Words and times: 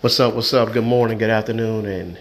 What's 0.00 0.20
up? 0.20 0.36
What's 0.36 0.54
up? 0.54 0.72
Good 0.72 0.84
morning, 0.84 1.18
good 1.18 1.28
afternoon, 1.28 1.84
and 1.86 2.16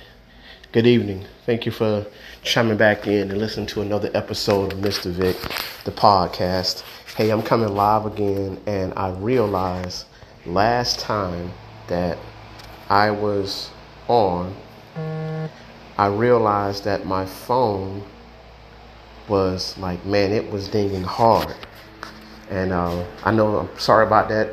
good 0.71 0.88
evening. 0.88 1.28
Thank 1.46 1.68
you 1.68 1.71
for 1.71 2.07
chiming 2.42 2.76
back 2.76 3.05
in 3.05 3.29
and 3.29 3.38
listening 3.38 3.68
to 3.68 3.81
another 3.84 4.10
episode 4.15 4.73
of 4.73 4.79
Mr. 4.79 5.12
Vic, 5.12 5.38
the 5.84 5.92
podcast. 5.92 6.82
Hey, 7.16 7.29
I'm 7.29 7.44
coming 7.44 7.70
live 7.70 8.08
again, 8.08 8.60
and 8.66 8.96
I 8.96 9.12
realized 9.12 10.08
last 10.48 11.00
time 11.00 11.52
that 11.87 12.17
I 12.90 13.12
was 13.12 13.69
on, 14.07 14.55
I 15.99 16.07
realized 16.07 16.84
that 16.85 17.05
my 17.05 17.27
phone 17.27 18.02
was 19.27 19.77
like, 19.77 20.03
man, 20.03 20.31
it 20.31 20.52
was 20.52 20.67
dinging 20.67 21.03
hard. 21.03 21.53
And 22.49 22.73
uh, 22.73 23.05
I 23.23 23.31
know 23.31 23.59
I'm 23.59 23.80
sorry 23.80 24.07
about 24.07 24.30
that. 24.30 24.49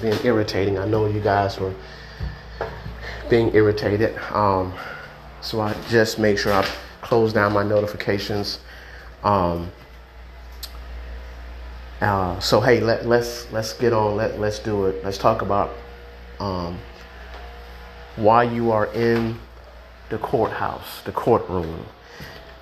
Being 0.00 0.24
irritating. 0.24 0.78
I 0.78 0.86
know 0.86 1.06
you 1.06 1.20
guys 1.20 1.58
were 1.58 1.74
being 3.28 3.54
irritated. 3.54 4.16
Um, 4.32 4.72
so 5.40 5.60
I 5.60 5.74
just 5.88 6.18
make 6.18 6.38
sure 6.38 6.52
I 6.52 6.66
close 7.00 7.32
down 7.32 7.52
my 7.52 7.62
notifications. 7.62 8.60
Um, 9.22 9.70
uh, 12.00 12.38
so 12.38 12.60
hey, 12.60 12.80
let, 12.80 13.06
let's 13.06 13.50
let's 13.52 13.72
get 13.72 13.92
on. 13.92 14.16
Let 14.16 14.38
let's 14.38 14.58
do 14.58 14.86
it. 14.86 15.04
Let's 15.04 15.18
talk 15.18 15.42
about 15.42 15.74
um, 16.38 16.78
why 18.16 18.44
you 18.44 18.70
are 18.70 18.86
in 18.94 19.38
the 20.08 20.18
courthouse, 20.18 21.02
the 21.04 21.12
courtroom. 21.12 21.86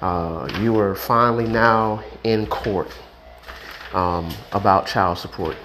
Uh, 0.01 0.49
you 0.61 0.79
are 0.79 0.95
finally 0.95 1.47
now 1.47 2.03
in 2.25 2.47
court 2.47 2.91
um, 3.93 4.33
about 4.53 4.87
child 4.87 5.19
support. 5.19 5.57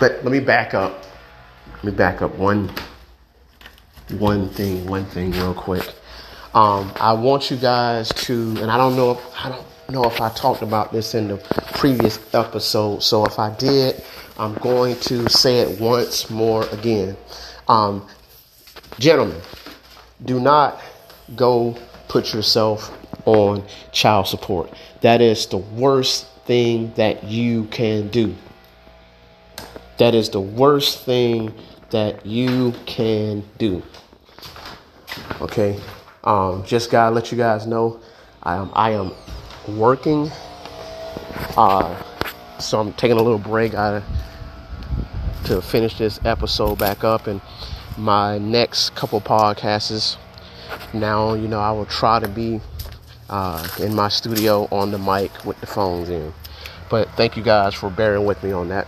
But 0.00 0.22
let 0.24 0.32
me 0.32 0.40
back 0.40 0.74
up. 0.74 1.04
Let 1.76 1.84
me 1.84 1.92
back 1.92 2.22
up 2.22 2.34
one 2.36 2.70
one 4.12 4.48
thing, 4.50 4.86
one 4.86 5.04
thing 5.06 5.32
real 5.32 5.54
quick. 5.54 5.86
Um, 6.54 6.92
I 6.96 7.12
want 7.14 7.50
you 7.50 7.56
guys 7.56 8.10
to, 8.10 8.56
and 8.60 8.70
I 8.70 8.76
don't 8.76 8.94
know, 8.94 9.12
if, 9.12 9.44
I 9.44 9.48
don't 9.48 9.64
know 9.90 10.04
if 10.04 10.20
I 10.20 10.28
talked 10.30 10.62
about 10.62 10.92
this 10.92 11.14
in 11.14 11.28
the 11.28 11.36
previous 11.74 12.18
episode. 12.34 13.02
So 13.02 13.24
if 13.24 13.38
I 13.38 13.54
did, 13.56 14.02
I'm 14.38 14.54
going 14.54 14.96
to 15.00 15.28
say 15.28 15.60
it 15.60 15.80
once 15.80 16.28
more 16.30 16.66
again. 16.68 17.16
Um, 17.68 18.06
gentlemen, 18.98 19.40
do 20.24 20.40
not 20.40 20.80
go 21.36 21.76
put 22.08 22.34
yourself 22.34 22.96
on 23.24 23.64
child 23.92 24.26
support. 24.26 24.70
That 25.00 25.20
is 25.20 25.46
the 25.46 25.58
worst 25.58 26.26
thing 26.44 26.92
that 26.96 27.24
you 27.24 27.64
can 27.64 28.08
do. 28.08 28.34
That 29.98 30.14
is 30.14 30.28
the 30.30 30.40
worst 30.40 31.04
thing 31.04 31.54
that 31.90 32.26
you 32.26 32.74
can 32.86 33.44
do. 33.58 33.82
Okay, 35.40 35.78
um, 36.24 36.64
just 36.64 36.90
gotta 36.90 37.14
let 37.14 37.32
you 37.32 37.38
guys 37.38 37.66
know 37.66 38.00
I 38.42 38.56
am 38.56 38.70
I 38.74 38.90
am 38.90 39.12
working. 39.68 40.30
Uh, 41.56 42.02
so 42.58 42.80
I'm 42.80 42.92
taking 42.94 43.18
a 43.18 43.22
little 43.22 43.38
break 43.38 43.74
uh, 43.74 44.00
to 45.44 45.60
finish 45.62 45.98
this 45.98 46.20
episode 46.24 46.78
back 46.78 47.04
up, 47.04 47.26
and 47.26 47.40
my 47.96 48.38
next 48.38 48.94
couple 48.94 49.20
podcasts. 49.20 50.16
Now 50.94 51.34
you 51.34 51.48
know 51.48 51.60
I 51.60 51.72
will 51.72 51.86
try 51.86 52.18
to 52.18 52.28
be 52.28 52.60
uh, 53.28 53.66
in 53.80 53.94
my 53.94 54.08
studio 54.08 54.68
on 54.70 54.90
the 54.90 54.98
mic 54.98 55.44
with 55.44 55.60
the 55.60 55.66
phones 55.66 56.08
in. 56.08 56.32
But 56.88 57.08
thank 57.16 57.36
you 57.36 57.42
guys 57.42 57.74
for 57.74 57.90
bearing 57.90 58.26
with 58.26 58.42
me 58.42 58.52
on 58.52 58.68
that. 58.68 58.86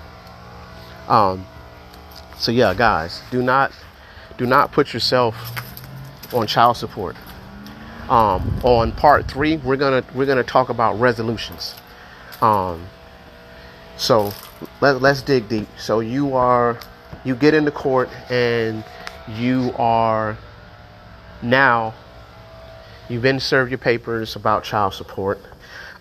Um, 1.08 1.47
so 2.36 2.52
yeah, 2.52 2.75
guys, 2.75 3.22
do 3.30 3.42
not 3.42 3.72
do 4.36 4.47
not 4.47 4.72
put 4.72 4.92
yourself 4.92 5.34
on 6.33 6.47
child 6.47 6.77
support. 6.77 7.17
Um, 8.08 8.61
on 8.62 8.92
part 8.92 9.30
three, 9.30 9.56
we're 9.56 9.77
gonna 9.77 10.05
we're 10.14 10.27
gonna 10.27 10.45
talk 10.45 10.68
about 10.68 10.98
resolutions. 11.01 11.74
Um, 12.42 12.86
so 13.96 14.33
let, 14.80 15.01
let's 15.01 15.23
dig 15.23 15.48
deep. 15.48 15.68
So 15.79 16.01
you 16.01 16.34
are 16.34 16.79
you 17.24 17.34
get 17.34 17.55
into 17.55 17.70
court 17.70 18.11
and 18.30 18.84
you 19.29 19.73
are 19.77 20.36
now 21.42 21.95
you've 23.08 23.23
been 23.23 23.40
served 23.40 23.70
your 23.70 23.79
papers 23.79 24.36
about 24.36 24.64
child 24.64 24.95
support. 24.95 25.40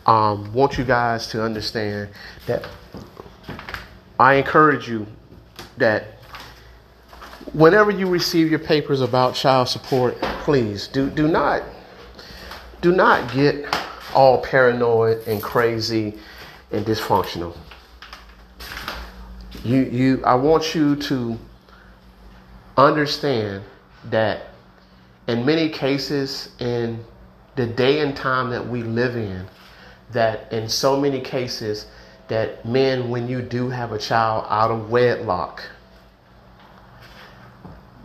Um, 0.05 0.53
want 0.53 0.77
you 0.77 0.83
guys 0.83 1.27
to 1.27 1.41
understand 1.41 2.09
that 2.45 2.67
I 4.19 4.35
encourage 4.35 4.89
you 4.89 5.07
that 5.77 6.05
whenever 7.51 7.91
you 7.91 8.07
receive 8.07 8.49
your 8.49 8.59
papers 8.59 9.01
about 9.01 9.35
child 9.35 9.67
support, 9.67 10.19
please 10.43 10.87
do 10.87 11.09
do 11.09 11.27
not 11.27 11.63
do 12.81 12.91
not 12.91 13.31
get 13.33 13.65
all 14.13 14.41
paranoid 14.41 15.27
and 15.27 15.41
crazy 15.41 16.17
and 16.71 16.85
dysfunctional. 16.85 17.55
You 19.63 19.83
you 19.83 20.23
I 20.25 20.35
want 20.35 20.73
you 20.73 20.95
to 20.95 21.37
understand 22.77 23.63
that 24.05 24.47
in 25.27 25.45
many 25.45 25.69
cases 25.69 26.49
in 26.59 27.03
the 27.55 27.67
day 27.67 27.99
and 27.99 28.15
time 28.15 28.49
that 28.49 28.67
we 28.67 28.83
live 28.83 29.15
in 29.15 29.45
that 30.11 30.51
in 30.51 30.67
so 30.67 30.99
many 30.99 31.21
cases 31.21 31.85
that 32.27 32.65
men 32.65 33.09
when 33.09 33.27
you 33.27 33.41
do 33.41 33.69
have 33.69 33.91
a 33.91 33.97
child 33.97 34.45
out 34.49 34.71
of 34.71 34.89
wedlock 34.89 35.63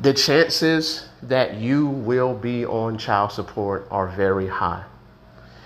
the 0.00 0.14
chances 0.14 1.08
that 1.22 1.56
you 1.56 1.86
will 1.86 2.34
be 2.34 2.64
on 2.64 2.98
child 2.98 3.32
support 3.32 3.86
are 3.90 4.08
very 4.08 4.46
high. 4.46 4.84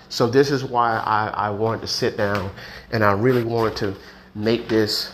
So 0.09 0.27
this 0.27 0.51
is 0.51 0.63
why 0.63 0.97
I, 0.97 1.27
I 1.27 1.49
wanted 1.49 1.81
to 1.81 1.87
sit 1.87 2.17
down 2.17 2.51
and 2.91 3.03
I 3.03 3.13
really 3.13 3.43
wanted 3.43 3.75
to 3.77 3.95
make 4.35 4.67
this 4.67 5.11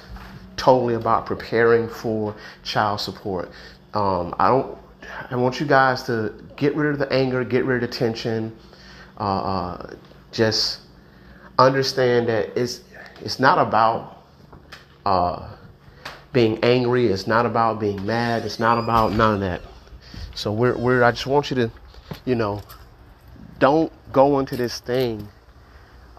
totally 0.56 0.96
about 0.96 1.26
preparing 1.26 1.88
for 1.88 2.36
child 2.64 3.00
support. 3.00 3.50
Um, 3.94 4.36
I 4.40 4.50
don't. 4.50 4.78
I 5.32 5.36
want 5.36 5.60
you 5.60 5.66
guys 5.66 6.04
to 6.04 6.34
get 6.56 6.76
rid 6.76 6.92
of 6.94 7.00
the 7.00 7.12
anger, 7.12 7.44
get 7.44 7.66
rid 7.66 7.84
of 7.84 7.90
the 7.90 7.96
tension. 7.96 8.56
Uh, 9.18 9.24
uh, 9.24 9.94
just 10.32 10.82
understand 11.58 12.28
that 12.30 12.58
it's 12.58 12.82
it's 13.22 13.40
not 13.40 13.58
about 13.58 14.24
uh, 15.06 15.56
being 16.34 16.60
angry. 16.64 17.08
It's 17.08 17.28
not 17.28 17.46
about 17.46 17.80
being 17.80 18.06
mad. 18.06 18.46
It's 18.46 18.60
not 18.60 18.78
about 18.78 19.14
none 19.14 19.36
of 19.36 19.40
that. 19.42 19.62
So 20.36 20.52
we're, 20.52 20.78
we're 20.78 21.04
I 21.04 21.12
just 21.12 21.28
want 21.28 21.50
you 21.50 21.56
to, 21.56 21.72
you 22.26 22.36
know, 22.36 22.62
don't 23.60 23.92
go 24.12 24.40
into 24.40 24.56
this 24.56 24.80
thing 24.80 25.28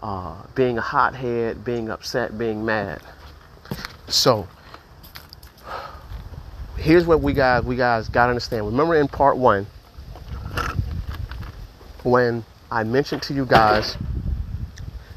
uh, 0.01 0.35
being 0.55 0.77
a 0.77 0.81
hothead, 0.81 1.63
being 1.63 1.89
upset, 1.89 2.37
being 2.37 2.63
mad. 2.65 3.01
So 4.07 4.47
here's 6.77 7.05
what 7.05 7.21
we 7.21 7.33
guys 7.33 7.63
we 7.63 7.75
guys 7.75 8.09
got 8.09 8.25
to 8.25 8.29
understand. 8.31 8.65
Remember 8.65 8.95
in 8.95 9.07
part 9.07 9.37
one 9.37 9.67
when 12.03 12.43
I 12.71 12.83
mentioned 12.83 13.21
to 13.23 13.33
you 13.33 13.45
guys 13.45 13.97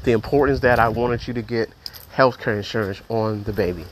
the 0.03 0.11
importance 0.11 0.59
that 0.59 0.77
I 0.77 0.87
wanted 0.89 1.27
you 1.27 1.33
to 1.33 1.41
get 1.41 1.69
health 2.11 2.39
care 2.39 2.55
insurance 2.55 3.01
on 3.09 3.43
the 3.43 3.53
baby. 3.53 3.85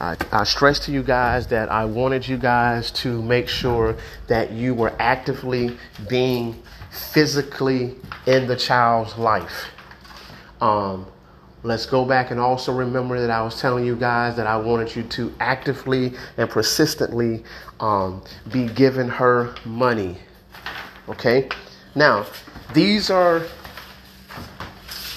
I, 0.00 0.16
I 0.32 0.44
stressed 0.44 0.84
to 0.84 0.92
you 0.92 1.02
guys 1.02 1.46
that 1.48 1.70
I 1.70 1.84
wanted 1.84 2.26
you 2.26 2.38
guys 2.38 2.90
to 2.92 3.20
make 3.22 3.48
sure 3.48 3.96
that 4.28 4.50
you 4.50 4.72
were 4.72 4.94
actively 4.98 5.76
being 6.08 6.62
physically 6.90 7.96
in 8.26 8.46
the 8.46 8.56
child's 8.56 9.18
life. 9.18 9.70
Um, 10.62 11.06
let's 11.62 11.84
go 11.84 12.06
back 12.06 12.30
and 12.30 12.40
also 12.40 12.72
remember 12.72 13.20
that 13.20 13.30
I 13.30 13.42
was 13.42 13.60
telling 13.60 13.84
you 13.84 13.94
guys 13.94 14.36
that 14.36 14.46
I 14.46 14.56
wanted 14.56 14.96
you 14.96 15.02
to 15.02 15.34
actively 15.38 16.14
and 16.38 16.48
persistently 16.48 17.44
um, 17.78 18.22
be 18.50 18.68
giving 18.68 19.08
her 19.08 19.54
money. 19.66 20.16
Okay? 21.10 21.50
Now, 21.94 22.24
these 22.72 23.10
are 23.10 23.40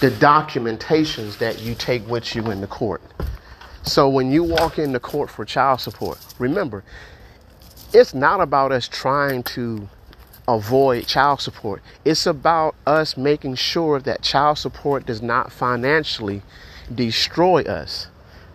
the 0.02 0.10
documentations 0.10 1.38
that 1.38 1.62
you 1.62 1.74
take 1.74 2.06
with 2.10 2.36
you 2.36 2.52
in 2.52 2.60
the 2.60 2.68
court. 2.68 3.02
So 3.84 4.08
when 4.08 4.32
you 4.32 4.44
walk 4.44 4.80
into 4.80 5.00
court 5.00 5.30
for 5.30 5.44
child 5.44 5.82
support, 5.82 6.18
remember, 6.40 6.84
it's 7.94 8.14
not 8.14 8.40
about 8.40 8.72
us 8.72 8.88
trying 8.88 9.44
to 9.44 9.90
avoid 10.48 11.06
child 11.06 11.42
support. 11.42 11.82
It's 12.06 12.26
about 12.26 12.76
us 12.88 13.18
making 13.18 13.56
sure 13.56 14.00
that 14.00 14.22
child 14.22 14.58
support 14.58 15.06
does 15.06 15.22
not 15.22 15.52
financially 15.52 16.42
destroy 16.94 17.64
us. 17.64 18.08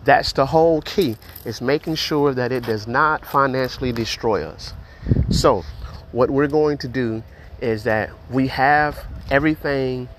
That's 0.03 0.33
the 0.33 0.47
whole 0.47 0.81
key. 0.81 1.15
It's 1.45 1.61
making 1.61 1.95
sure 1.95 2.33
that 2.33 2.51
it 2.51 2.63
does 2.63 2.87
not 2.87 3.23
financially 3.23 3.91
destroy 3.91 4.43
us. 4.43 4.73
So, 5.29 5.63
what 6.11 6.31
we're 6.31 6.47
going 6.47 6.79
to 6.79 6.87
do 6.87 7.21
is 7.61 7.83
that 7.83 8.09
we 8.31 8.47
have 8.47 9.05
everything 9.29 10.09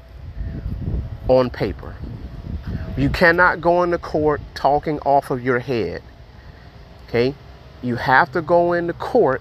on 1.29 1.51
paper. 1.51 1.97
You 2.97 3.11
cannot 3.11 3.61
go 3.61 3.83
into 3.83 3.99
court 3.99 4.41
talking 4.55 4.99
off 5.01 5.31
of 5.31 5.43
your 5.43 5.59
head. 5.59 6.03
Okay? 7.09 7.35
you 7.83 7.97
have 7.97 8.31
to 8.33 8.43
go 8.43 8.73
into 8.73 8.93
court 8.95 9.41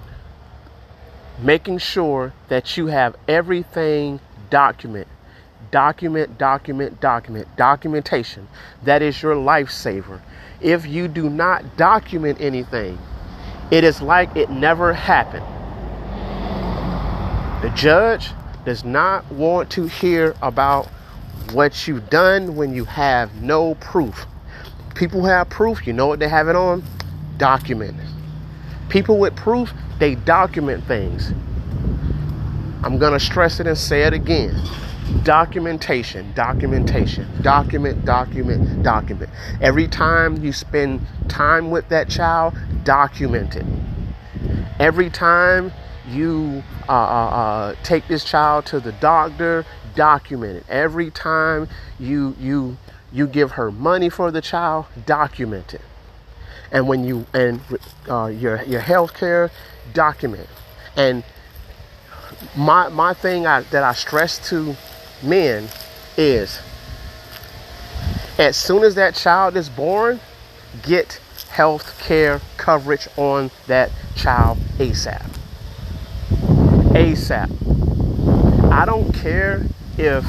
making 1.42 1.78
sure 1.78 2.34
that 2.48 2.78
you 2.78 2.88
have 2.88 3.16
everything 3.28 4.19
document 4.50 5.07
document 5.72 6.38
document 6.38 7.00
document 7.00 7.48
documentation 7.56 8.48
that 8.84 9.01
is 9.01 9.22
your 9.22 9.36
lifesaver 9.36 10.19
if 10.62 10.86
you 10.86 11.07
do 11.07 11.30
not 11.30 11.78
document 11.78 12.40
anything 12.42 12.98
it 13.72 13.84
is 13.84 14.02
like 14.02 14.34
it 14.36 14.50
never 14.50 14.94
happened 14.94 15.45
the 17.63 17.69
judge 17.75 18.31
does 18.66 18.84
not 18.84 19.30
want 19.31 19.69
to 19.69 19.86
hear 19.86 20.36
about 20.42 20.88
what 21.54 21.88
you've 21.88 22.10
done 22.10 22.56
when 22.56 22.74
you 22.74 22.86
have 22.86 23.34
no 23.42 23.76
proof 23.76 24.26
people 24.96 25.24
have 25.26 25.50
proof 25.50 25.86
you 25.88 25.94
know 25.94 26.08
what 26.08 26.20
they 26.20 26.30
have 26.30 26.48
it 26.48 26.56
on 26.56 26.84
document 27.38 27.96
People 28.90 29.20
with 29.20 29.36
proof, 29.36 29.72
they 30.00 30.16
document 30.16 30.84
things. 30.86 31.32
I'm 32.84 32.98
going 32.98 33.14
to 33.14 33.20
stress 33.20 33.60
it 33.60 33.68
and 33.68 33.78
say 33.78 34.02
it 34.02 34.14
again. 34.14 34.60
Documentation, 35.24 36.34
documentation, 36.34 37.28
document, 37.44 38.04
document, 38.04 38.84
document. 38.84 39.30
Every 39.62 39.88
time 39.88 40.44
you 40.44 40.52
spend 40.52 41.02
time 41.28 41.70
with 41.70 41.88
that 41.90 42.10
child, 42.10 42.56
document 42.84 43.56
it. 43.56 43.66
Every 44.80 45.10
time 45.10 45.72
you 46.08 46.64
uh, 46.88 46.92
uh, 46.92 47.30
uh, 47.30 47.76
take 47.84 48.08
this 48.08 48.24
child 48.24 48.66
to 48.68 48.80
the 48.80 48.94
doctor, 48.94 49.66
document 50.00 50.56
it. 50.56 50.66
Every 50.69 51.12
time 51.12 51.68
you 52.00 52.34
you 52.40 52.78
you 53.12 53.28
give 53.28 53.51
her 53.51 53.69
money 53.69 54.07
for 54.07 54.31
the 54.31 54.40
child, 54.40 54.86
document 55.06 55.74
it. 55.74 55.81
And 56.72 56.88
when 56.88 57.04
you 57.04 57.25
and 57.34 57.60
uh, 58.10 58.28
your 58.28 58.63
your 58.63 58.80
health 58.80 59.13
care 59.13 59.51
document 59.94 60.48
and 60.96 61.25
my 62.56 62.88
my 62.88 63.13
thing 63.13 63.46
I, 63.46 63.62
that 63.74 63.84
I 63.84 63.92
stress 63.92 64.40
to 64.50 64.78
men 65.22 65.68
is 66.16 66.62
as 68.38 68.56
soon 68.56 68.84
as 68.84 68.95
that 68.95 69.16
child 69.16 69.57
is 69.57 69.68
born 69.68 70.22
get 70.81 71.19
health 71.50 72.00
care 72.00 72.40
coverage 72.56 73.10
on 73.18 73.52
that 73.68 73.92
child 74.16 74.60
ASAP 74.78 75.28
ASAP 76.94 77.50
I 78.72 78.86
don't 78.86 79.12
care 79.13 79.66
if 80.00 80.25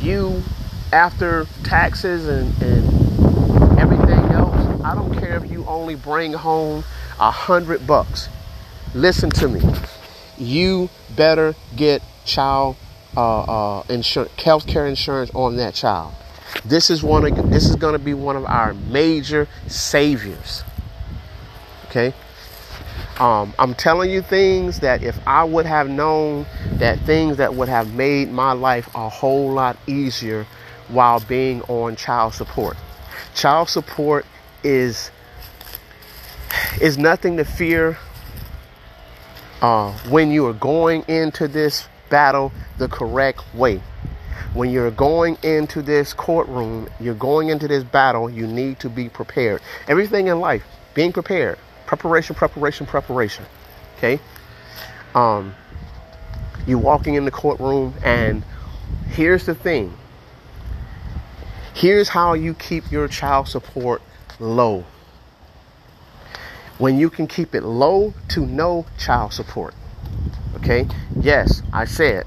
you 0.00 0.42
after 0.92 1.46
taxes 1.64 2.28
and, 2.28 2.62
and 2.62 3.78
everything 3.80 4.30
else, 4.30 4.80
I 4.84 4.94
don't 4.94 5.12
care 5.18 5.36
if 5.44 5.50
you 5.50 5.64
only 5.66 5.96
bring 5.96 6.32
home 6.32 6.84
a 7.18 7.32
hundred 7.32 7.84
bucks. 7.84 8.28
Listen 8.94 9.28
to 9.30 9.48
me. 9.48 9.60
You 10.38 10.88
better 11.16 11.56
get 11.74 12.00
child 12.24 12.76
uh, 13.16 13.40
uh, 13.80 13.84
insurance, 13.88 14.32
health 14.40 14.68
care 14.68 14.86
insurance 14.86 15.32
on 15.34 15.56
that 15.56 15.74
child. 15.74 16.14
This 16.64 16.90
is 16.90 17.02
one 17.02 17.26
of 17.26 17.50
this 17.50 17.68
is 17.68 17.74
going 17.74 17.94
to 17.94 17.98
be 17.98 18.14
one 18.14 18.36
of 18.36 18.44
our 18.44 18.72
major 18.74 19.48
saviors. 19.66 20.62
Okay. 21.86 22.14
Um, 23.18 23.54
I'm 23.60 23.74
telling 23.74 24.10
you 24.10 24.22
things 24.22 24.80
that 24.80 25.02
if 25.04 25.16
I 25.26 25.44
would 25.44 25.66
have 25.66 25.88
known 25.88 26.46
that 26.72 26.98
things 27.00 27.36
that 27.36 27.54
would 27.54 27.68
have 27.68 27.94
made 27.94 28.30
my 28.30 28.52
life 28.52 28.92
a 28.94 29.08
whole 29.08 29.52
lot 29.52 29.76
easier 29.86 30.46
while 30.88 31.20
being 31.20 31.62
on 31.62 31.94
child 31.94 32.34
support. 32.34 32.76
Child 33.34 33.68
support 33.68 34.26
is 34.64 35.10
is 36.80 36.98
nothing 36.98 37.36
to 37.36 37.44
fear 37.44 37.96
uh, 39.62 39.92
when 40.08 40.30
you 40.30 40.46
are 40.46 40.52
going 40.52 41.02
into 41.08 41.46
this 41.46 41.86
battle 42.10 42.52
the 42.78 42.88
correct 42.88 43.42
way. 43.54 43.80
When 44.54 44.70
you're 44.70 44.90
going 44.90 45.36
into 45.42 45.82
this 45.82 46.12
courtroom, 46.12 46.88
you're 47.00 47.14
going 47.14 47.48
into 47.48 47.66
this 47.66 47.82
battle, 47.84 48.28
you 48.28 48.46
need 48.46 48.78
to 48.80 48.88
be 48.88 49.08
prepared. 49.08 49.62
Everything 49.88 50.28
in 50.28 50.38
life, 50.40 50.64
being 50.94 51.12
prepared. 51.12 51.58
Preparation, 51.94 52.34
preparation, 52.34 52.86
preparation. 52.86 53.44
Okay? 53.96 54.18
Um, 55.14 55.54
you're 56.66 56.76
walking 56.76 57.14
in 57.14 57.24
the 57.24 57.30
courtroom, 57.30 57.94
and 58.02 58.42
here's 59.10 59.46
the 59.46 59.54
thing. 59.54 59.96
Here's 61.72 62.08
how 62.08 62.32
you 62.32 62.52
keep 62.54 62.90
your 62.90 63.06
child 63.06 63.46
support 63.46 64.02
low. 64.40 64.84
When 66.78 66.98
you 66.98 67.10
can 67.10 67.28
keep 67.28 67.54
it 67.54 67.62
low 67.62 68.12
to 68.30 68.44
no 68.44 68.86
child 68.98 69.32
support. 69.32 69.72
Okay? 70.56 70.88
Yes, 71.20 71.62
I 71.72 71.84
said 71.84 72.26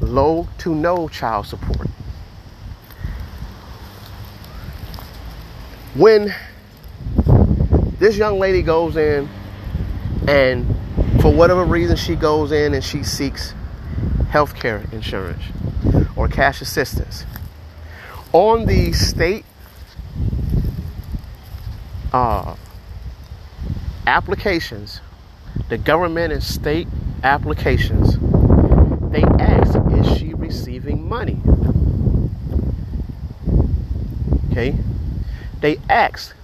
low 0.00 0.48
to 0.58 0.74
no 0.74 1.06
child 1.06 1.46
support. 1.46 1.86
When 5.94 6.34
this 8.02 8.16
young 8.16 8.40
lady 8.40 8.62
goes 8.62 8.96
in 8.96 9.28
and 10.26 10.66
for 11.20 11.32
whatever 11.32 11.64
reason 11.64 11.94
she 11.94 12.16
goes 12.16 12.50
in 12.50 12.74
and 12.74 12.82
she 12.82 13.04
seeks 13.04 13.54
health 14.28 14.56
care 14.56 14.84
insurance 14.90 15.40
or 16.16 16.26
cash 16.26 16.60
assistance 16.60 17.24
on 18.32 18.66
the 18.66 18.92
state 18.92 19.44
uh, 22.12 22.56
applications, 24.08 25.00
the 25.68 25.78
government 25.78 26.32
and 26.32 26.42
state 26.42 26.88
applications, 27.22 28.18
they 29.12 29.22
ask, 29.22 29.78
is 29.92 30.18
she 30.18 30.34
receiving 30.34 31.08
money? 31.08 31.40
Okay? 34.50 34.74
They 35.60 35.78
ask, 35.88 36.34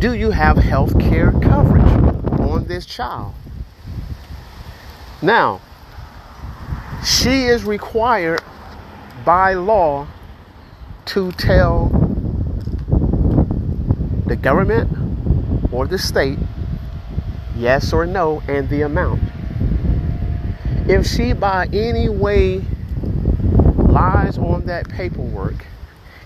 do 0.00 0.14
you 0.14 0.30
have 0.30 0.56
health 0.56 0.98
care 0.98 1.30
coverage 1.30 1.84
on 2.40 2.66
this 2.66 2.86
child? 2.86 3.34
Now, 5.20 5.60
she 7.04 7.44
is 7.44 7.64
required 7.64 8.40
by 9.26 9.52
law 9.52 10.06
to 11.04 11.32
tell 11.32 11.88
the 14.26 14.36
government 14.36 14.90
or 15.70 15.86
the 15.86 15.98
state, 15.98 16.38
yes 17.54 17.92
or 17.92 18.06
no, 18.06 18.42
and 18.48 18.70
the 18.70 18.80
amount. 18.80 19.20
If 20.88 21.06
she 21.06 21.34
by 21.34 21.66
any 21.74 22.08
way 22.08 22.64
lies 23.76 24.38
on 24.38 24.64
that 24.64 24.88
paperwork, 24.88 25.66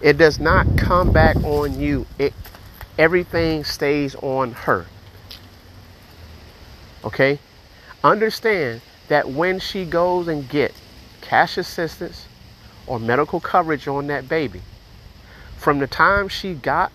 it 0.01 0.17
does 0.17 0.39
not 0.39 0.79
come 0.79 1.13
back 1.13 1.35
on 1.39 1.81
you. 1.81 2.07
It 2.21 2.35
everything 2.99 3.65
stays 3.65 4.15
on 4.17 4.53
her. 4.53 4.87
Okay? 7.05 7.39
Understand 8.03 8.81
that 9.09 9.31
when 9.31 9.59
she 9.59 9.85
goes 9.85 10.29
and 10.29 10.49
get 10.49 10.73
cash 11.21 11.59
assistance 11.59 12.27
or 12.87 12.99
medical 12.99 13.41
coverage 13.41 13.89
on 13.89 14.07
that 14.09 14.29
baby, 14.29 14.63
from 15.57 15.79
the 15.79 15.87
time 15.87 16.29
she 16.29 16.55
got 16.55 16.93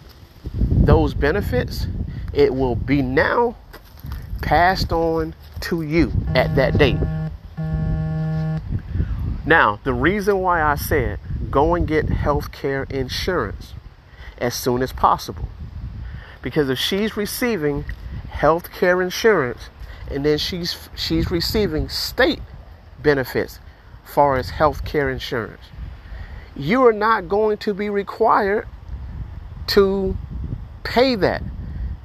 those 0.54 1.14
benefits, 1.14 1.88
it 2.34 2.54
will 2.54 2.76
be 2.76 3.02
now 3.02 3.56
passed 4.42 4.92
on 4.92 5.34
to 5.62 5.82
you 5.82 6.12
at 6.36 6.56
that 6.56 6.78
date. 6.78 7.00
Now, 9.46 9.80
the 9.84 9.94
reason 9.94 10.40
why 10.40 10.62
I 10.62 10.76
said 10.76 11.20
go 11.50 11.74
and 11.74 11.88
get 11.88 12.10
health 12.10 12.52
care 12.52 12.84
insurance 12.84 13.74
as 14.38 14.54
soon 14.54 14.84
as 14.84 14.94
possible. 14.94 15.48
Because 16.42 16.70
if 16.70 16.80
she's 16.80 17.18
receiving 17.18 17.86
health 18.30 18.72
care 18.72 19.02
insurance 19.02 19.70
and 20.10 20.26
then 20.26 20.38
she's 20.38 20.90
she's 20.96 21.30
receiving 21.30 21.90
state 21.90 22.42
benefits 23.02 23.60
far 24.06 24.38
as 24.38 24.52
health 24.52 24.86
care 24.86 25.10
insurance, 25.10 25.64
you 26.56 26.86
are 26.86 26.94
not 26.94 27.28
going 27.28 27.58
to 27.58 27.74
be 27.74 27.90
required 27.90 28.68
to 29.68 30.18
pay 30.84 31.16
that 31.16 31.44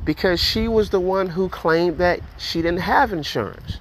because 0.04 0.38
she 0.38 0.68
was 0.68 0.90
the 0.90 1.00
one 1.00 1.28
who 1.30 1.48
claimed 1.48 1.98
that 1.98 2.20
she 2.36 2.60
didn't 2.60 2.80
have 2.80 3.12
insurance. 3.12 3.78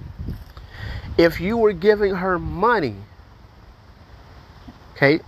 If 1.18 1.40
you 1.40 1.56
were 1.56 1.72
giving 1.72 2.14
her 2.16 2.38
money, 2.38 2.96
okay, 4.96 5.20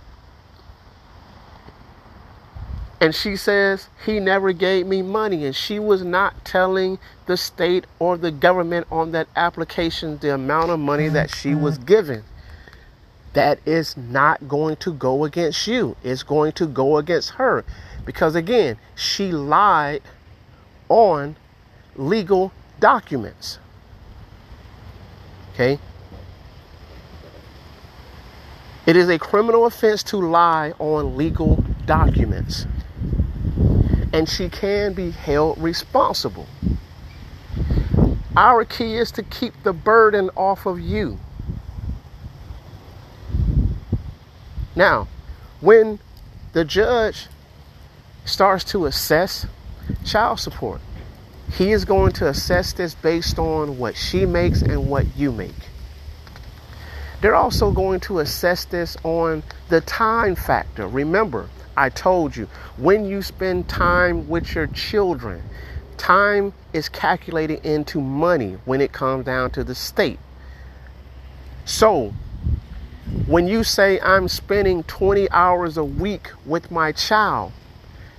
and 2.99 3.13
she 3.13 3.35
says 3.35 3.89
he 4.05 4.19
never 4.19 4.51
gave 4.53 4.87
me 4.87 5.01
money, 5.01 5.45
and 5.45 5.55
she 5.55 5.77
was 5.79 6.03
not 6.03 6.43
telling 6.43 6.97
the 7.27 7.37
state 7.37 7.85
or 7.99 8.17
the 8.17 8.31
government 8.31 8.87
on 8.91 9.11
that 9.11 9.27
application 9.35 10.17
the 10.17 10.33
amount 10.33 10.71
of 10.71 10.79
money 10.79 11.07
that 11.09 11.29
she 11.29 11.53
was 11.53 11.75
mm-hmm. 11.77 11.85
given. 11.85 12.23
That 13.33 13.59
is 13.67 13.95
not 13.95 14.47
going 14.47 14.77
to 14.77 14.93
go 14.93 15.25
against 15.25 15.67
you, 15.67 15.95
it's 16.03 16.23
going 16.23 16.53
to 16.53 16.65
go 16.65 16.97
against 16.97 17.31
her. 17.31 17.63
Because 18.03 18.35
again, 18.35 18.77
she 18.95 19.31
lied 19.31 20.01
on 20.89 21.35
legal 21.95 22.51
documents. 22.79 23.59
Okay? 25.53 25.77
It 28.87 28.95
is 28.95 29.09
a 29.09 29.19
criminal 29.19 29.65
offense 29.65 30.01
to 30.03 30.17
lie 30.17 30.71
on 30.79 31.17
legal 31.17 31.63
documents. 31.85 32.65
And 34.13 34.27
she 34.27 34.49
can 34.49 34.93
be 34.93 35.11
held 35.11 35.57
responsible. 35.57 36.47
Our 38.35 38.65
key 38.65 38.97
is 38.97 39.11
to 39.13 39.23
keep 39.23 39.53
the 39.63 39.73
burden 39.73 40.29
off 40.35 40.65
of 40.65 40.79
you. 40.79 41.17
Now, 44.75 45.07
when 45.59 45.99
the 46.53 46.63
judge 46.63 47.27
starts 48.25 48.63
to 48.65 48.85
assess 48.85 49.47
child 50.05 50.39
support, 50.39 50.81
he 51.51 51.71
is 51.71 51.83
going 51.85 52.11
to 52.13 52.27
assess 52.27 52.73
this 52.73 52.93
based 52.93 53.39
on 53.39 53.79
what 53.79 53.95
she 53.95 54.25
makes 54.25 54.61
and 54.61 54.87
what 54.87 55.05
you 55.17 55.31
make. 55.31 55.55
They're 57.21 57.35
also 57.35 57.71
going 57.71 58.01
to 58.01 58.19
assess 58.19 58.65
this 58.65 58.95
on 59.03 59.41
the 59.69 59.81
time 59.81 60.35
factor. 60.35 60.87
Remember, 60.87 61.49
I 61.77 61.89
told 61.89 62.35
you, 62.35 62.47
when 62.75 63.05
you 63.05 63.21
spend 63.21 63.69
time 63.69 64.27
with 64.27 64.55
your 64.55 64.65
children, 64.65 65.43
time 65.95 66.53
is 66.73 66.89
calculated 66.89 67.63
into 67.63 68.01
money 68.01 68.57
when 68.65 68.81
it 68.81 68.91
comes 68.91 69.25
down 69.25 69.51
to 69.51 69.63
the 69.63 69.75
state. 69.75 70.19
So, 71.65 72.15
when 73.27 73.47
you 73.47 73.63
say 73.63 73.99
I'm 73.99 74.27
spending 74.27 74.83
20 74.83 75.29
hours 75.29 75.77
a 75.77 75.83
week 75.83 76.31
with 76.47 76.71
my 76.71 76.91
child, 76.91 77.51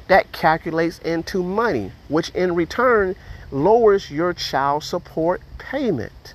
that 0.06 0.30
calculates 0.30 1.00
into 1.00 1.42
money, 1.42 1.90
which 2.08 2.28
in 2.30 2.54
return 2.54 3.16
lowers 3.50 4.08
your 4.08 4.32
child 4.34 4.84
support 4.84 5.42
payment. 5.58 6.34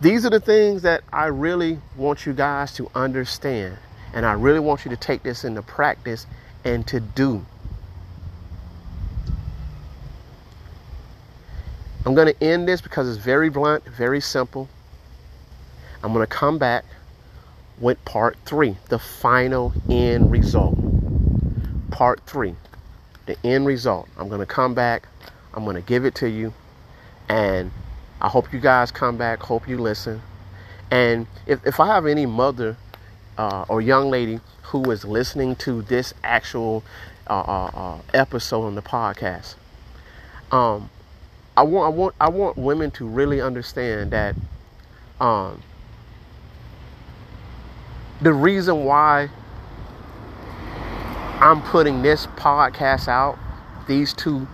These 0.00 0.26
are 0.26 0.30
the 0.30 0.40
things 0.40 0.82
that 0.82 1.02
I 1.12 1.26
really 1.26 1.78
want 1.96 2.26
you 2.26 2.32
guys 2.32 2.74
to 2.74 2.90
understand. 2.94 3.78
And 4.12 4.26
I 4.26 4.32
really 4.32 4.60
want 4.60 4.84
you 4.84 4.90
to 4.90 4.96
take 4.96 5.22
this 5.22 5.44
into 5.44 5.62
practice 5.62 6.26
and 6.64 6.86
to 6.88 7.00
do. 7.00 7.44
I'm 12.04 12.14
going 12.14 12.32
to 12.32 12.44
end 12.44 12.68
this 12.68 12.80
because 12.80 13.08
it's 13.08 13.22
very 13.22 13.48
blunt, 13.48 13.84
very 13.84 14.20
simple. 14.20 14.68
I'm 16.02 16.12
going 16.12 16.24
to 16.24 16.32
come 16.32 16.58
back 16.58 16.84
with 17.80 18.02
part 18.04 18.36
three, 18.44 18.76
the 18.88 18.98
final 18.98 19.72
end 19.90 20.30
result. 20.30 20.78
Part 21.90 22.20
three, 22.26 22.54
the 23.26 23.36
end 23.44 23.66
result. 23.66 24.08
I'm 24.16 24.28
going 24.28 24.40
to 24.40 24.46
come 24.46 24.72
back, 24.72 25.08
I'm 25.52 25.64
going 25.64 25.76
to 25.76 25.82
give 25.82 26.04
it 26.04 26.14
to 26.16 26.30
you, 26.30 26.54
and 27.28 27.72
I 28.20 28.28
hope 28.28 28.52
you 28.52 28.60
guys 28.60 28.90
come 28.90 29.16
back. 29.16 29.40
Hope 29.40 29.68
you 29.68 29.78
listen. 29.78 30.22
And 30.90 31.26
if, 31.46 31.64
if 31.66 31.80
I 31.80 31.86
have 31.86 32.06
any 32.06 32.26
mother 32.26 32.76
uh, 33.36 33.66
or 33.68 33.80
young 33.80 34.10
lady 34.10 34.40
who 34.62 34.90
is 34.90 35.04
listening 35.04 35.56
to 35.56 35.82
this 35.82 36.14
actual 36.24 36.82
uh, 37.28 37.40
uh, 37.40 37.70
uh, 37.74 37.98
episode 38.14 38.64
on 38.66 38.74
the 38.74 38.82
podcast, 38.82 39.56
um, 40.50 40.90
I 41.56 41.62
want 41.62 41.86
I 41.86 41.96
want 41.96 42.14
I 42.20 42.28
want 42.28 42.56
women 42.56 42.90
to 42.92 43.06
really 43.06 43.40
understand 43.40 44.10
that 44.12 44.36
um, 45.20 45.62
the 48.20 48.32
reason 48.32 48.84
why 48.84 49.30
I'm 51.40 51.62
putting 51.62 52.02
this 52.02 52.26
podcast 52.28 53.08
out, 53.08 53.38
these 53.86 54.12
two 54.14 54.46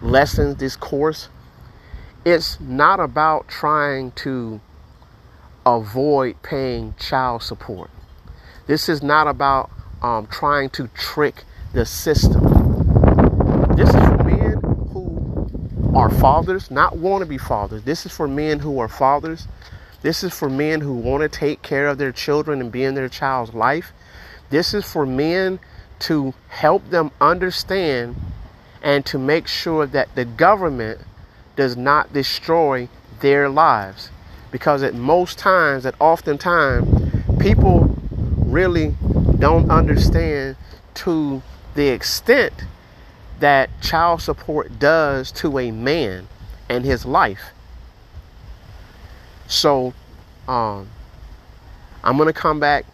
lessons, 0.00 0.56
this 0.56 0.76
course, 0.76 1.28
it's 2.26 2.58
not 2.58 2.98
about 2.98 3.46
trying 3.46 4.10
to 4.10 4.60
avoid 5.64 6.42
paying 6.42 6.92
child 6.98 7.40
support. 7.40 7.88
This 8.66 8.88
is 8.88 9.00
not 9.00 9.28
about 9.28 9.70
um, 10.02 10.26
trying 10.26 10.70
to 10.70 10.88
trick 10.88 11.44
the 11.72 11.86
system. 11.86 12.42
This 13.76 13.88
is 13.90 13.94
for 13.94 14.24
men 14.24 14.60
who 14.90 15.92
are 15.94 16.10
fathers, 16.10 16.68
not 16.68 16.96
want 16.96 17.22
to 17.22 17.26
be 17.26 17.38
fathers. 17.38 17.84
This 17.84 18.04
is 18.04 18.10
for 18.10 18.26
men 18.26 18.58
who 18.58 18.80
are 18.80 18.88
fathers. 18.88 19.46
This 20.02 20.24
is 20.24 20.36
for 20.36 20.50
men 20.50 20.80
who 20.80 20.94
want 20.94 21.22
to 21.22 21.28
take 21.28 21.62
care 21.62 21.86
of 21.86 21.96
their 21.96 22.10
children 22.10 22.60
and 22.60 22.72
be 22.72 22.82
in 22.82 22.96
their 22.96 23.08
child's 23.08 23.54
life. 23.54 23.92
This 24.50 24.74
is 24.74 24.84
for 24.84 25.06
men 25.06 25.60
to 26.00 26.34
help 26.48 26.90
them 26.90 27.12
understand 27.20 28.16
and 28.82 29.06
to 29.06 29.16
make 29.16 29.46
sure 29.46 29.86
that 29.86 30.12
the 30.16 30.24
government 30.24 31.02
does 31.56 31.76
not 31.76 32.12
destroy 32.12 32.88
their 33.20 33.48
lives. 33.48 34.10
Because 34.50 34.82
at 34.82 34.94
most 34.94 35.38
times, 35.38 35.84
at 35.84 35.94
oftentimes, 36.00 36.86
people 37.38 37.96
really 38.38 38.94
don't 39.38 39.70
understand 39.70 40.56
to 40.94 41.42
the 41.74 41.88
extent 41.88 42.52
that 43.40 43.68
child 43.82 44.22
support 44.22 44.78
does 44.78 45.30
to 45.30 45.58
a 45.58 45.70
man 45.70 46.28
and 46.68 46.84
his 46.84 47.04
life. 47.04 47.52
So, 49.46 49.92
um, 50.48 50.88
I'm 52.02 52.16
going 52.16 52.28
to 52.28 52.32
come 52.32 52.60
back 52.60 52.86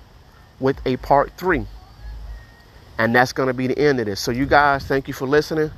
with 0.59 0.81
a 0.87 0.97
part 0.99 1.33
three. 1.37 1.67
And 2.99 3.15
that's 3.15 3.33
going 3.33 3.47
to 3.47 3.55
be 3.55 3.67
the 3.67 3.79
end 3.79 4.01
of 4.01 4.07
this. 4.07 4.21
So, 4.21 4.33
you 4.33 4.47
guys, 4.47 4.85
thank 4.85 5.09
you 5.09 5.15
for 5.15 5.27
listening. 5.27 5.71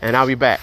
And 0.00 0.16
I'll 0.16 0.26
be 0.26 0.34
back. 0.34 0.60